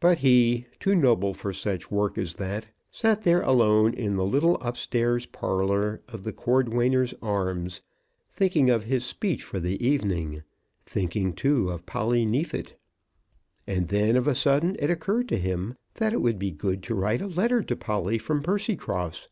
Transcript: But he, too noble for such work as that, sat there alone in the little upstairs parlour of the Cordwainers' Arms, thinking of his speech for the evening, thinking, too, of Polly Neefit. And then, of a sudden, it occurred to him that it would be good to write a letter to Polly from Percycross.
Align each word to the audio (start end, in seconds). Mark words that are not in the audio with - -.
But 0.00 0.18
he, 0.18 0.66
too 0.80 0.94
noble 0.94 1.32
for 1.32 1.50
such 1.54 1.90
work 1.90 2.18
as 2.18 2.34
that, 2.34 2.68
sat 2.90 3.22
there 3.22 3.40
alone 3.40 3.94
in 3.94 4.16
the 4.16 4.24
little 4.26 4.56
upstairs 4.56 5.24
parlour 5.24 6.02
of 6.08 6.24
the 6.24 6.32
Cordwainers' 6.34 7.14
Arms, 7.22 7.80
thinking 8.30 8.68
of 8.68 8.84
his 8.84 9.02
speech 9.02 9.42
for 9.42 9.58
the 9.58 9.82
evening, 9.82 10.42
thinking, 10.84 11.32
too, 11.32 11.70
of 11.70 11.86
Polly 11.86 12.26
Neefit. 12.26 12.78
And 13.66 13.88
then, 13.88 14.14
of 14.16 14.26
a 14.26 14.34
sudden, 14.34 14.76
it 14.78 14.90
occurred 14.90 15.26
to 15.30 15.38
him 15.38 15.76
that 15.94 16.12
it 16.12 16.20
would 16.20 16.38
be 16.38 16.50
good 16.52 16.82
to 16.82 16.94
write 16.94 17.22
a 17.22 17.26
letter 17.26 17.62
to 17.62 17.76
Polly 17.76 18.18
from 18.18 18.42
Percycross. 18.42 19.26